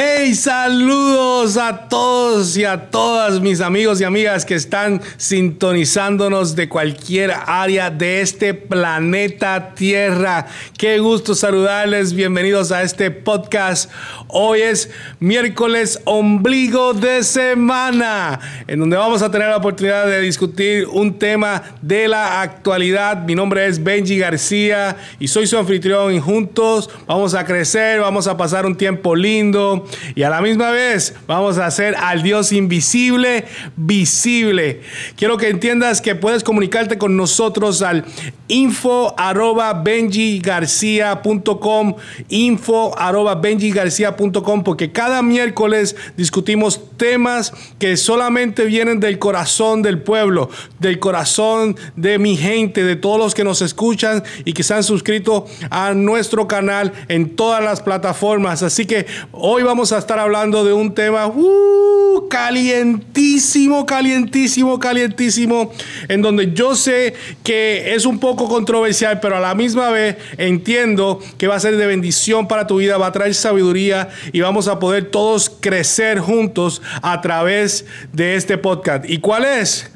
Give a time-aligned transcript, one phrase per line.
[0.00, 6.68] Hey, saludos a todos y a todas mis amigos y amigas que están sintonizándonos de
[6.68, 10.46] cualquier área de este planeta Tierra.
[10.76, 13.90] Qué gusto saludarles, bienvenidos a este podcast.
[14.28, 14.88] Hoy es
[15.18, 18.38] miércoles ombligo de semana,
[18.68, 23.24] en donde vamos a tener la oportunidad de discutir un tema de la actualidad.
[23.24, 28.28] Mi nombre es Benji García y soy su anfitrión y juntos vamos a crecer, vamos
[28.28, 32.52] a pasar un tiempo lindo y a la misma vez vamos a hacer al Dios
[32.52, 33.44] invisible
[33.76, 34.82] visible.
[35.16, 38.04] Quiero que entiendas que puedes comunicarte con nosotros al
[38.48, 41.94] info arroba benjigarcia.com
[42.28, 50.50] info arroba benjigarcia.com porque cada miércoles discutimos temas que solamente vienen del corazón del pueblo,
[50.78, 54.82] del corazón de mi gente, de todos los que nos escuchan y que se han
[54.82, 58.62] suscrito a nuestro canal en todas las plataformas.
[58.62, 65.72] Así que hoy vamos a estar hablando de un tema uh, calientísimo, calientísimo, calientísimo,
[66.08, 71.20] en donde yo sé que es un poco controversial, pero a la misma vez entiendo
[71.38, 74.68] que va a ser de bendición para tu vida, va a traer sabiduría y vamos
[74.68, 79.04] a poder todos crecer juntos a través de este podcast.
[79.08, 79.90] ¿Y cuál es?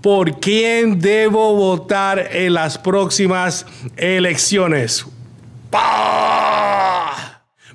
[0.00, 3.64] ¿Por quién debo votar en las próximas
[3.96, 5.06] elecciones?
[5.70, 6.73] ¡Pah!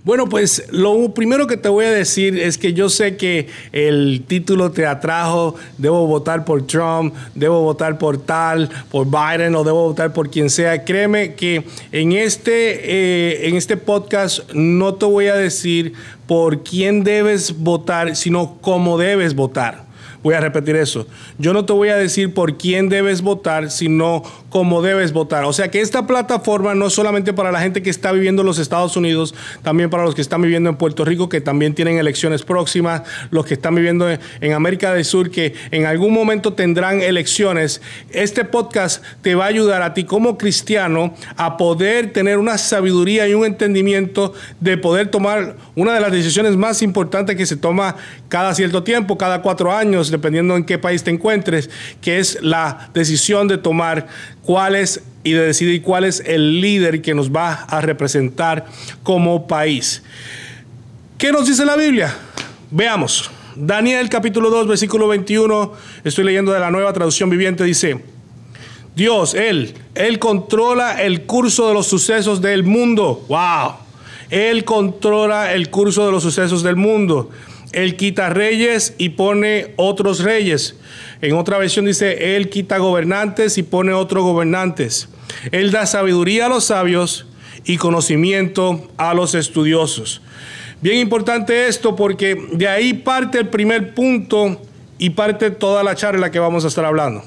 [0.09, 4.23] Bueno, pues lo primero que te voy a decir es que yo sé que el
[4.25, 9.89] título te atrajo, debo votar por Trump, debo votar por tal, por Biden o debo
[9.89, 10.83] votar por quien sea.
[10.83, 15.93] Créeme que en este, eh, en este podcast no te voy a decir
[16.25, 19.89] por quién debes votar, sino cómo debes votar.
[20.23, 21.07] Voy a repetir eso.
[21.37, 25.45] Yo no te voy a decir por quién debes votar, sino cómo debes votar.
[25.45, 28.47] O sea que esta plataforma no es solamente para la gente que está viviendo en
[28.47, 29.33] los Estados Unidos,
[29.63, 33.45] también para los que están viviendo en Puerto Rico, que también tienen elecciones próximas, los
[33.45, 37.81] que están viviendo en América del Sur, que en algún momento tendrán elecciones.
[38.11, 43.27] Este podcast te va a ayudar a ti como cristiano a poder tener una sabiduría
[43.27, 47.95] y un entendimiento de poder tomar una de las decisiones más importantes que se toma
[48.27, 51.69] cada cierto tiempo, cada cuatro años, dependiendo en qué país te encuentres,
[52.01, 54.07] que es la decisión de tomar
[54.49, 58.65] cuál es y de decidir cuál es el líder que nos va a representar
[59.03, 60.01] como país.
[61.19, 62.17] ¿Qué nos dice la Biblia?
[62.71, 63.29] Veamos.
[63.55, 65.73] Daniel capítulo 2, versículo 21,
[66.03, 68.03] estoy leyendo de la nueva traducción viviente, dice,
[68.95, 73.23] Dios, Él, Él controla el curso de los sucesos del mundo.
[73.29, 73.73] ¡Wow!
[74.31, 77.29] Él controla el curso de los sucesos del mundo.
[77.71, 80.75] Él quita reyes y pone otros reyes.
[81.21, 85.09] En otra versión dice, Él quita gobernantes y pone otros gobernantes.
[85.51, 87.25] Él da sabiduría a los sabios
[87.65, 90.21] y conocimiento a los estudiosos.
[90.81, 94.61] Bien importante esto porque de ahí parte el primer punto
[94.97, 97.23] y parte toda la charla que vamos a estar hablando.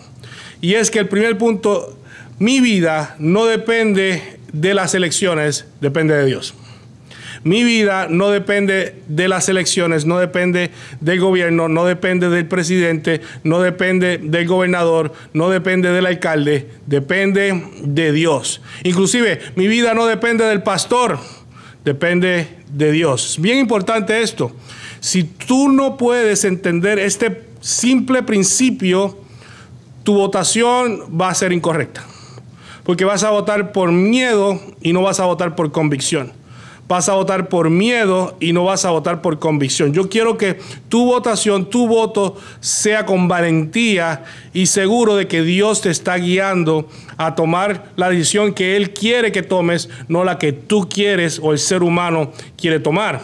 [0.62, 1.98] Y es que el primer punto,
[2.38, 6.54] mi vida no depende de las elecciones, depende de Dios.
[7.44, 10.70] Mi vida no depende de las elecciones, no depende
[11.00, 17.64] del gobierno, no depende del presidente, no depende del gobernador, no depende del alcalde, depende
[17.82, 18.62] de Dios.
[18.84, 21.18] Inclusive mi vida no depende del pastor,
[21.84, 23.38] depende de Dios.
[23.40, 24.52] Bien importante esto.
[25.00, 29.18] Si tú no puedes entender este simple principio,
[30.04, 32.04] tu votación va a ser incorrecta.
[32.84, 36.41] Porque vas a votar por miedo y no vas a votar por convicción
[36.92, 39.94] vas a votar por miedo y no vas a votar por convicción.
[39.94, 40.58] Yo quiero que
[40.90, 46.86] tu votación, tu voto sea con valentía y seguro de que Dios te está guiando
[47.16, 51.52] a tomar la decisión que Él quiere que tomes, no la que tú quieres o
[51.52, 53.22] el ser humano quiere tomar.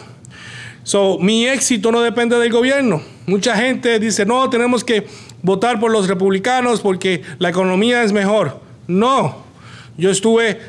[0.81, 3.03] So, mi éxito no depende del gobierno.
[3.27, 5.05] Mucha gente dice, no, tenemos que
[5.43, 8.59] votar por los republicanos porque la economía es mejor.
[8.87, 9.43] No,
[9.95, 10.59] yo estuve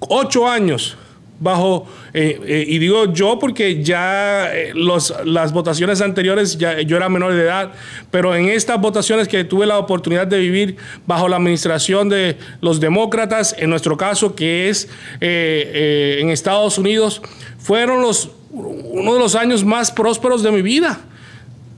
[0.00, 0.98] ocho años
[1.40, 6.96] bajo, eh, eh, y digo yo porque ya eh, los, las votaciones anteriores ya, yo
[6.96, 7.72] era menor de edad,
[8.10, 10.76] pero en estas votaciones que tuve la oportunidad de vivir
[11.06, 14.88] bajo la administración de los demócratas, en nuestro caso que es
[15.20, 17.22] en Estados Unidos,
[17.58, 21.00] fueron los, uno de los años más prósperos de mi vida,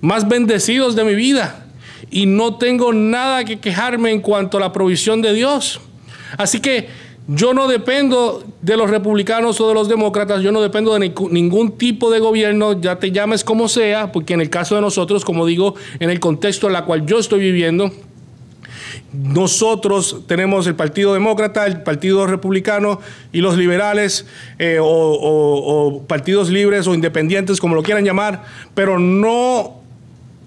[0.01, 1.67] más bendecidos de mi vida,
[2.11, 5.81] y no tengo nada que quejarme en cuanto a la provisión de Dios.
[6.37, 6.89] Así que
[7.33, 11.79] yo no dependo de los republicanos o de los demócratas, yo no dependo de ningún
[11.79, 15.47] tipo de gobierno, ya te llames como sea, porque en el caso de nosotros, como
[15.47, 17.93] digo, en el contexto en el cual yo estoy viviendo,
[19.13, 23.01] nosotros tenemos el Partido Demócrata, el Partido Republicano
[23.33, 24.27] y los liberales
[24.59, 28.43] eh, o, partidos libres o independientes, como lo quieran llamar,
[28.75, 29.80] pero no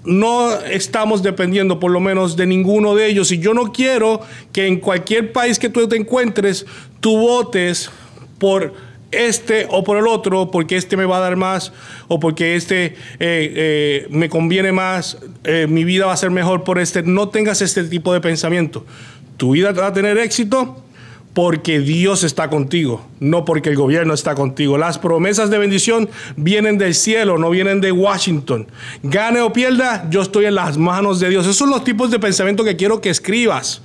[0.06, 3.32] no estamos dependiendo por lo menos de ninguno de ellos.
[3.32, 4.22] Y yo no quiero
[4.52, 6.66] que en cualquier país que tú te encuentres,
[7.00, 7.90] tú votes
[8.38, 8.74] por
[9.12, 11.72] este o por el otro, porque este me va a dar más
[12.08, 16.64] o porque este eh, eh, me conviene más, eh, mi vida va a ser mejor
[16.64, 17.04] por este.
[17.04, 18.86] No tengas este tipo de pensamiento.
[19.38, 20.84] Tu vida va a tener éxito
[21.34, 24.78] porque Dios está contigo, no porque el gobierno está contigo.
[24.78, 28.68] Las promesas de bendición vienen del cielo, no vienen de Washington.
[29.02, 31.46] Gane o pierda, yo estoy en las manos de Dios.
[31.46, 33.82] Esos son los tipos de pensamiento que quiero que escribas.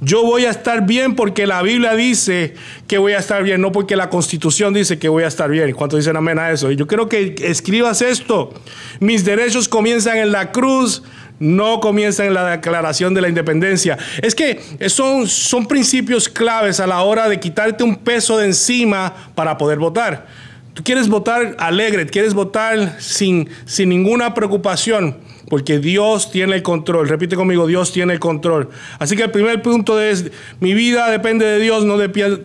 [0.00, 2.54] Yo voy a estar bien porque la Biblia dice
[2.88, 5.72] que voy a estar bien, no porque la Constitución dice que voy a estar bien.
[5.72, 6.70] ¿Cuántos dicen amén a eso?
[6.72, 8.52] Yo quiero que escribas esto.
[8.98, 11.02] Mis derechos comienzan en la cruz,
[11.38, 13.98] no comienzan en la declaración de la independencia.
[14.22, 19.12] Es que son, son principios claves a la hora de quitarte un peso de encima
[19.34, 20.26] para poder votar.
[20.74, 25.16] Tú quieres votar alegre, quieres votar sin, sin ninguna preocupación
[25.48, 27.08] porque Dios tiene el control.
[27.08, 28.70] Repite conmigo, Dios tiene el control.
[28.98, 31.96] Así que el primer punto es, mi vida depende de Dios, no,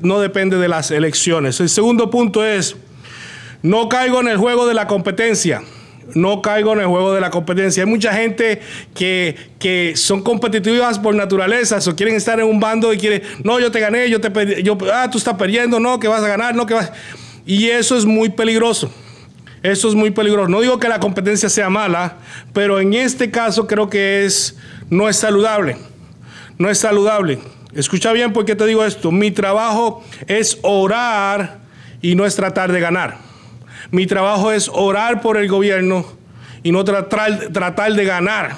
[0.01, 1.59] no depende de las elecciones.
[1.59, 2.75] El segundo punto es,
[3.62, 5.62] no caigo en el juego de la competencia.
[6.16, 7.84] No caigo en el juego de la competencia.
[7.84, 8.62] Hay mucha gente
[8.94, 13.60] que, que son competitivas por naturaleza, o quieren estar en un bando y quieren, no,
[13.60, 16.56] yo te gané, yo te yo, ah, tú estás perdiendo, no, que vas a ganar,
[16.56, 16.92] no, que vas.
[17.46, 18.92] Y eso es muy peligroso.
[19.62, 20.48] Eso es muy peligroso.
[20.48, 22.18] No digo que la competencia sea mala,
[22.54, 24.58] pero en este caso creo que es,
[24.90, 25.78] no es saludable.
[26.58, 27.40] No es saludable.
[27.74, 29.12] Escucha bien por qué te digo esto.
[29.12, 31.60] Mi trabajo es orar
[32.02, 33.29] y no es tratar de ganar.
[33.92, 36.06] Mi trabajo es orar por el gobierno
[36.64, 38.56] y no tratar, tratar de ganar.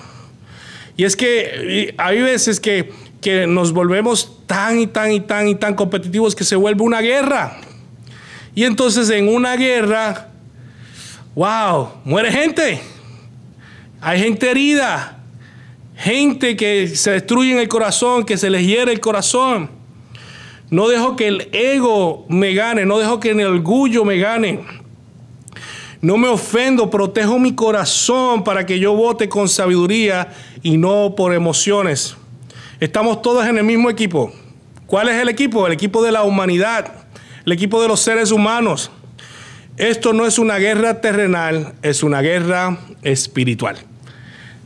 [0.98, 2.92] Y es que hay veces que,
[3.22, 7.02] que nos volvemos tan y tan y tan y tan competitivos que se vuelve una
[7.02, 7.58] guerra.
[8.54, 10.32] Y entonces en una guerra
[11.36, 12.82] wow, muere gente.
[14.02, 15.20] Hay gente herida,
[15.96, 19.70] gente que se destruye en el corazón, que se les hiere el corazón.
[20.70, 24.60] No dejo que el ego me gane, no dejo que el orgullo me gane.
[26.02, 30.30] No me ofendo, protejo mi corazón para que yo vote con sabiduría
[30.64, 32.16] y no por emociones.
[32.80, 34.34] Estamos todos en el mismo equipo.
[34.88, 35.68] ¿Cuál es el equipo?
[35.68, 36.92] El equipo de la humanidad,
[37.46, 38.90] el equipo de los seres humanos.
[39.78, 43.78] Esto no es una guerra terrenal, es una guerra espiritual.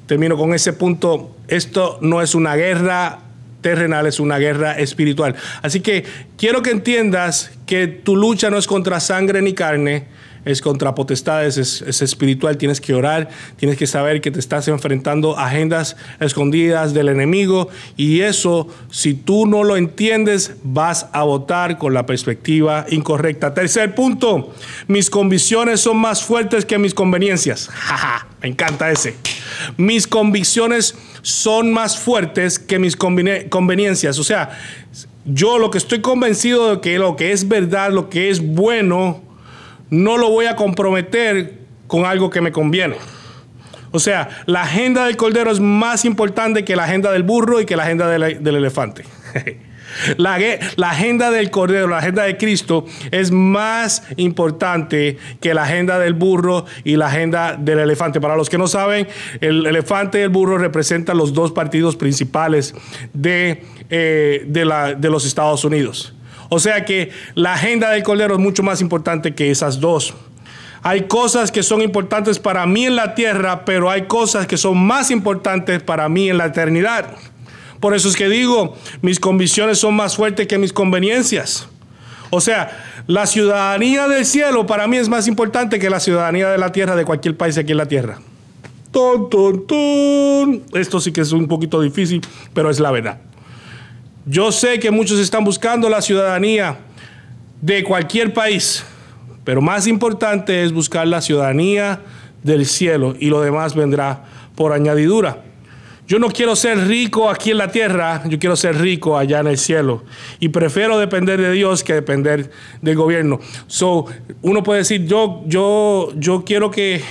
[0.07, 1.35] Termino con ese punto.
[1.49, 3.19] Esto no es una guerra
[3.59, 5.35] terrenal, es una guerra espiritual.
[5.61, 6.05] Así que
[6.37, 10.07] quiero que entiendas que tu lucha no es contra sangre ni carne,
[10.45, 15.37] es contra potestades, es, espiritual, tienes que orar, tienes que saber que te estás enfrentando
[15.37, 21.77] a agendas escondidas del enemigo y eso, si tú no lo entiendes, vas a votar
[21.77, 23.53] con la perspectiva incorrecta.
[23.53, 24.53] Tercer punto,
[24.87, 27.69] mis convicciones son más fuertes que mis conveniencias.
[28.41, 29.15] me encanta ese.
[29.77, 34.19] Mis convicciones son más fuertes que mis conveniencias.
[34.19, 34.51] O sea,
[35.25, 39.24] yo lo que estoy convencido de que lo que es verdad, lo que es bueno,
[39.89, 42.95] no lo voy a comprometer con algo que me conviene.
[43.91, 47.65] O sea, la agenda del cordero es más importante que la agenda del burro y
[47.65, 49.05] que la agenda del, elefante.
[50.17, 50.35] La,
[50.89, 56.65] agenda del Cordero, la agenda de Cristo es más importante que la agenda del burro
[56.83, 58.19] y la agenda del elefante.
[58.19, 59.07] Para los que no saben,
[59.39, 62.75] el elefante y el burro representan los dos partidos principales
[63.13, 66.14] de, eh, los Estados Unidos.
[66.49, 70.13] O sea que la agenda del Cordero es mucho más importante que esas dos.
[70.83, 74.77] Hay cosas que son importantes para mí en la tierra, pero hay cosas que son
[74.77, 77.15] más importantes para mí en la eternidad.
[77.79, 81.67] Por eso es que digo, mis convicciones son más fuertes que mis conveniencias.
[82.29, 86.57] O sea, la ciudadanía del cielo para mí es más importante que la ciudadanía de
[86.57, 88.19] la tierra de cualquier país aquí en la tierra.
[90.73, 92.21] Esto sí que es un poquito difícil,
[92.53, 93.19] pero es la verdad.
[94.27, 96.79] Yo sé que muchos están buscando la ciudadanía
[97.61, 98.83] de cualquier país,
[99.43, 102.01] pero más importante es buscar la ciudadanía
[102.41, 104.23] del cielo y lo demás vendrá
[104.55, 105.44] por añadidura.
[106.07, 109.47] Yo no quiero ser rico aquí en la tierra, yo quiero ser rico allá en
[109.47, 110.03] el cielo.
[110.39, 112.51] Y prefiero depender de Dios que depender
[112.83, 113.39] del gobierno.
[113.65, 114.05] So,
[114.43, 117.01] uno puede decir, yo, yo, yo quiero que,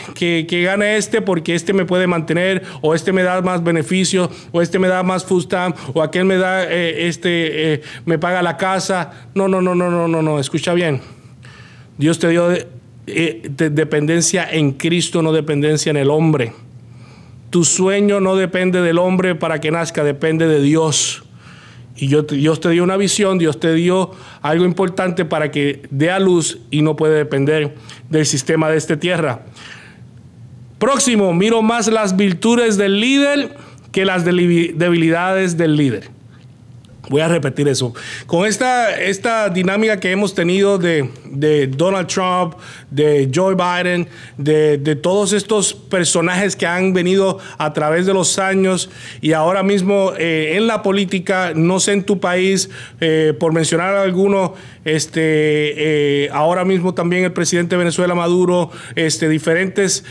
[0.48, 4.78] gane este porque este me puede mantener, o este me da más beneficios, o este
[4.78, 9.26] me da más fustam, o aquel me da, eh, este, eh, me paga la casa.
[9.34, 11.00] No, no, no, no, no, no, no, escucha bien.
[11.98, 12.52] Dios te dio
[13.06, 16.52] eh, dependencia en Cristo, no dependencia en el hombre.
[17.54, 21.22] Tu sueño no depende del hombre para que nazca, depende de Dios.
[21.94, 24.10] Y Dios te dio una visión, Dios te dio
[24.42, 27.76] algo importante para que dé a luz y no puede depender
[28.10, 29.42] del sistema de esta tierra.
[30.80, 33.56] Próximo, miro más las virtudes del líder
[33.92, 36.10] que las debilidades del líder.
[37.10, 37.92] Voy a repetir eso.
[38.26, 41.10] Con esta, esta dinámica que hemos tenido de,
[41.76, 42.54] Donald Trump,
[42.90, 44.08] de Joe Biden,
[44.38, 48.88] de, todos estos personajes que han venido a través de los años
[49.20, 52.70] y ahora mismo eh, en la política, no sé en tu país,
[53.00, 59.28] eh, por mencionar alguno, este, eh, ahora mismo también el presidente de Venezuela, Maduro, este,
[59.28, 60.04] diferentes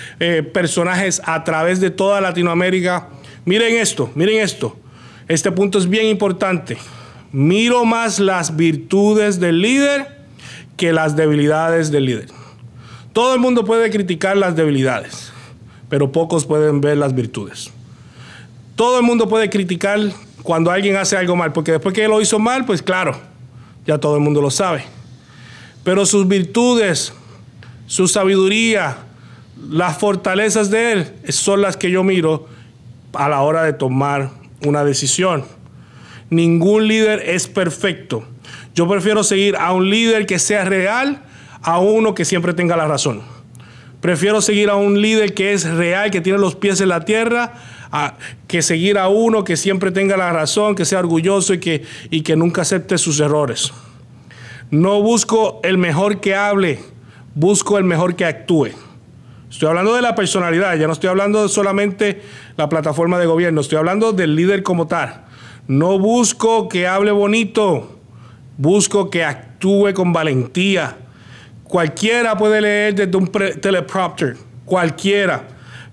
[0.53, 3.09] personajes a través de toda Latinoamérica.
[3.45, 4.82] Miren esto, miren esto.
[5.27, 6.77] Este punto es bien importante.
[7.31, 10.23] Miro más las virtudes del líder
[10.77, 12.27] que las debilidades del líder.
[13.13, 15.31] Todo el mundo puede criticar las debilidades,
[15.89, 17.71] pero pocos pueden ver las virtudes.
[18.75, 19.99] Todo el mundo puede criticar
[20.41, 23.15] cuando alguien hace algo mal, porque después que él lo hizo mal, pues claro,
[23.85, 24.83] ya todo el mundo lo sabe.
[25.83, 27.13] Pero sus virtudes,
[27.85, 28.97] su sabiduría,
[29.69, 32.47] las fortalezas de él son las que yo miro
[33.13, 34.31] a la hora de tomar
[34.65, 35.45] una decisión.
[36.29, 38.25] Ningún líder es perfecto.
[38.73, 41.23] Yo prefiero seguir a un líder que sea real
[41.61, 43.21] a uno que siempre tenga la razón.
[44.01, 47.53] Prefiero seguir a un líder que es real, que tiene los pies en la tierra,
[47.91, 48.17] a,
[48.47, 52.21] que seguir a uno que siempre tenga la razón, que sea orgulloso y que, y
[52.21, 53.71] que nunca acepte sus errores.
[54.71, 56.79] No busco el mejor que hable,
[57.35, 58.71] busco el mejor que actúe.
[59.53, 62.23] Estoy hablando de la personalidad, ya no estoy hablando de solamente
[62.57, 65.25] la plataforma de gobierno, estoy hablando del líder como tal.
[65.67, 67.99] No busco que hable bonito,
[68.57, 70.97] busco que actúe con valentía.
[71.65, 75.47] Cualquiera puede leer desde un teleprompter, cualquiera,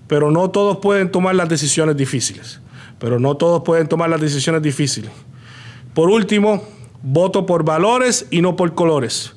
[0.07, 2.59] pero no todos pueden tomar las decisiones difíciles.
[2.97, 5.11] Pero no todos pueden tomar las decisiones difíciles.
[5.93, 6.63] Por último,
[7.03, 9.35] voto por valores y no por colores.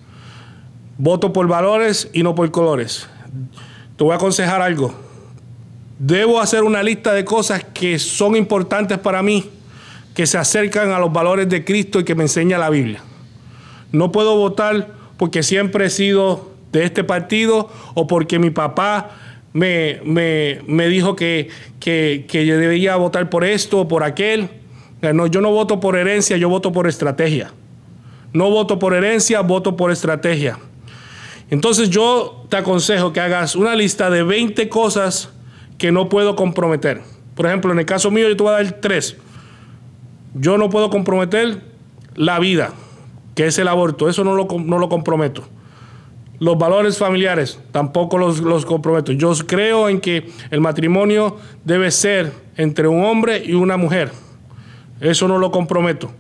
[0.97, 3.07] Voto por valores y no por colores
[3.97, 4.95] te voy a aconsejar algo.
[5.99, 9.49] Debo hacer una lista de cosas que son importantes para mí,
[10.15, 13.01] que se acercan a los valores de Cristo y que me enseña la Biblia.
[13.93, 19.11] No puedo votar porque siempre he sido de este partido o porque mi papá
[19.53, 21.49] me, me, dijo que,
[21.79, 24.49] que, que, yo debía votar por esto o por aquel.
[25.01, 27.53] No, yo no voto por herencia, yo voto por estrategia.
[28.33, 30.59] No voto por herencia, voto por estrategia.
[31.54, 35.30] Entonces yo te aconsejo que hagas una lista de 20 cosas
[35.78, 37.00] que no puedo comprometer.
[37.37, 39.16] Por ejemplo, en el caso mío yo te voy a dar tres.
[40.34, 41.62] Yo no puedo comprometer
[42.16, 42.73] la vida,
[43.37, 44.08] que es el aborto.
[44.08, 45.44] Eso no lo, no lo comprometo.
[46.40, 49.12] Los valores familiares tampoco los, los, comprometo.
[49.12, 54.11] Yo creo en que el matrimonio debe ser entre un hombre y una mujer.
[55.00, 56.11] Eso no lo comprometo.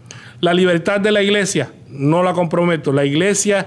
[0.40, 2.92] La libertad de la iglesia no la comprometo.
[2.92, 3.66] La iglesia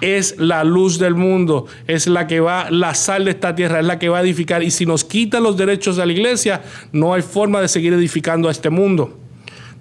[0.00, 3.86] es la luz del mundo, es la que va, la sal de esta tierra, es
[3.86, 4.62] la que va a edificar.
[4.62, 6.62] Y si nos quitan los derechos de la iglesia,
[6.92, 9.18] no hay forma de seguir edificando a este mundo.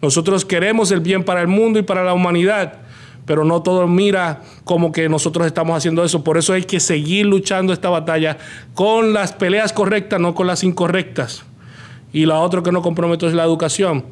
[0.01, 2.81] Nosotros queremos el bien para el mundo y para la humanidad,
[3.25, 6.23] pero no todo mira como que nosotros estamos haciendo eso.
[6.23, 8.37] Por eso hay que seguir luchando esta batalla
[8.73, 11.43] con las peleas correctas, no con las incorrectas.
[12.13, 14.05] Y la otra que no comprometo es la educación.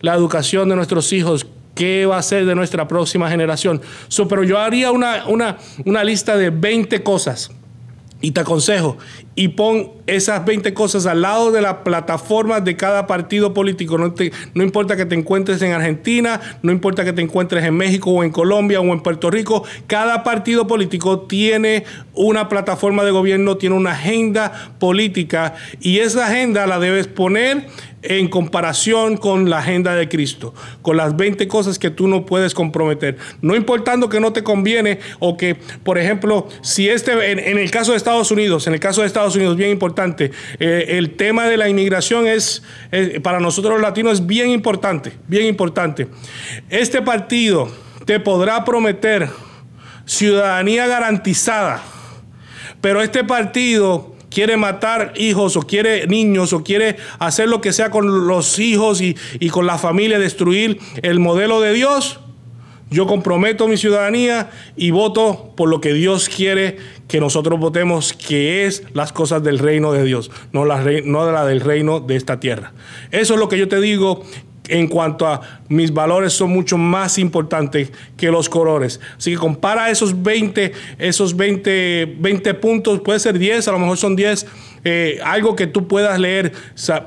[0.00, 3.80] La educación de nuestros hijos, ¿Qué va a ser de nuestra próxima generación?
[4.28, 7.50] pero yo haría una, una, una lista de 20 cosas
[8.22, 8.96] y te aconsejo,
[9.34, 13.98] y pon esas 20 cosas al lado de la plataforma de cada partido político.
[13.98, 14.14] No,
[14.54, 18.24] no, importa que te encuentres en Argentina, no importa que te encuentres en México o
[18.24, 23.76] en Colombia o en Puerto Rico, cada partido político tiene una plataforma de gobierno, tiene
[23.76, 27.66] una agenda política y esa agenda la debes poner
[28.08, 32.54] en comparación con la agenda de Cristo, con las 20 cosas que tú no puedes
[32.54, 33.16] comprometer.
[33.40, 37.92] No importando que no te conviene o que, por ejemplo, si este, en, el caso
[37.92, 41.56] de Estados Unidos, en el caso de Estados Unidos, bien importante, eh, el tema de
[41.56, 42.62] la inmigración es,
[43.22, 46.08] para nosotros los latinos es bien importante, bien importante.
[46.68, 47.68] Este partido
[48.04, 49.28] te podrá prometer
[50.04, 51.82] ciudadanía garantizada,
[52.80, 57.90] pero este partido quiere matar hijos o quiere niños o quiere hacer lo que sea
[57.90, 59.14] con los hijos y,
[59.48, 62.20] con la familia, destruir el modelo de Dios,
[62.90, 66.76] yo comprometo mi ciudadanía y voto por lo que Dios quiere
[67.08, 71.46] que nosotros votemos, que es las cosas del reino de Dios, no la, no la
[71.46, 72.74] del reino de esta tierra.
[73.12, 74.22] Eso es lo que yo te digo
[74.68, 79.00] en cuanto a mis valores son mucho más importantes que los colores.
[79.16, 83.96] Así que compara esos 20, esos 20, 20 puntos, puede ser 10, a lo mejor
[83.96, 84.46] son 10,
[84.84, 86.52] eh, algo que tú puedas leer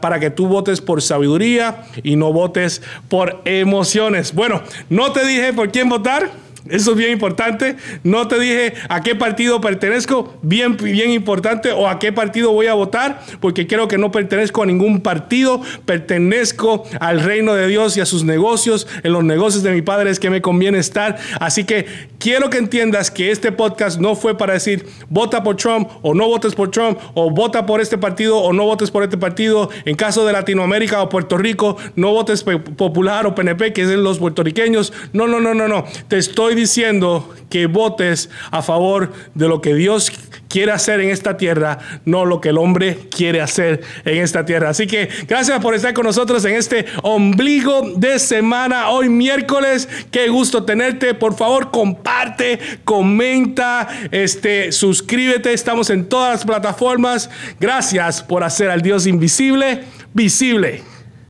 [0.01, 4.33] para que tú votes por sabiduría y no votes por emociones.
[4.33, 6.48] Bueno, no te dije por quién votar.
[6.67, 7.77] Eso es bien importante.
[8.03, 12.67] No te dije a qué partido pertenezco, bien, bien importante, o a qué partido voy
[12.67, 17.97] a votar, porque creo que no pertenezco a ningún partido, pertenezco al reino de Dios
[17.97, 18.87] y a sus negocios.
[19.03, 21.17] En los negocios de mi padre es que me conviene estar.
[21.39, 21.85] Así que
[22.19, 26.27] quiero que entiendas que este podcast no fue para decir vota por Trump o no
[26.27, 29.69] votes por Trump, o vota por este partido o no votes por este partido.
[29.85, 34.19] En caso de Latinoamérica o Puerto Rico, no votes popular o PNP, que es los
[34.19, 34.93] puertorriqueños.
[35.13, 35.85] No, no, no, no, no.
[36.07, 36.17] Te
[36.49, 40.11] estoy diciendo que votes a favor de lo que Dios
[40.47, 44.69] quiere hacer en esta tierra, no lo que el hombre quiere hacer en esta tierra.
[44.69, 49.87] Así que gracias por estar con nosotros en este ombligo de semana, hoy miércoles.
[50.09, 51.13] Qué gusto tenerte.
[51.13, 55.53] Por favor, comparte, comenta, este, suscríbete.
[55.53, 57.29] Estamos en todas las plataformas.
[57.59, 59.83] Gracias por hacer al Dios invisible
[60.15, 60.81] visible.